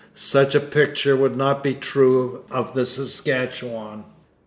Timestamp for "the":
2.73-2.87